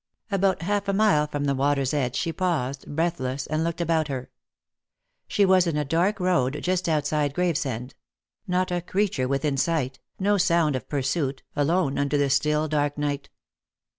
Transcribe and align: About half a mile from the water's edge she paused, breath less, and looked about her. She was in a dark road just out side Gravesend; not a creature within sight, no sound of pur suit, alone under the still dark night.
About 0.31 0.63
half 0.63 0.87
a 0.87 0.93
mile 0.93 1.27
from 1.27 1.45
the 1.45 1.53
water's 1.53 1.93
edge 1.93 2.15
she 2.15 2.33
paused, 2.33 2.87
breath 2.95 3.19
less, 3.19 3.45
and 3.45 3.63
looked 3.63 3.79
about 3.81 4.07
her. 4.07 4.31
She 5.27 5.45
was 5.45 5.67
in 5.67 5.77
a 5.77 5.85
dark 5.85 6.19
road 6.19 6.57
just 6.63 6.89
out 6.89 7.05
side 7.05 7.35
Gravesend; 7.35 7.93
not 8.47 8.71
a 8.71 8.81
creature 8.81 9.27
within 9.27 9.57
sight, 9.57 9.99
no 10.17 10.37
sound 10.39 10.75
of 10.75 10.89
pur 10.89 11.03
suit, 11.03 11.43
alone 11.55 11.99
under 11.99 12.17
the 12.17 12.31
still 12.31 12.67
dark 12.67 12.97
night. 12.97 13.29